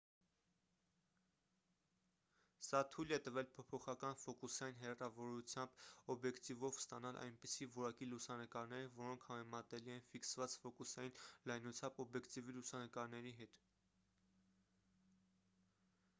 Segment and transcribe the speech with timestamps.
[2.67, 5.75] սա թույլ է տվել փոփոխական ֆոկուսային հեռավորությամբ
[6.13, 11.13] օբյեկտիվով ստանալ այնպիսի որակի լուսանկարներ որոնք համեմատելի են ֆիքսված ֆոկուսային
[11.51, 13.61] լայնությամբ օբյեկտիվի լուսանկարների հետ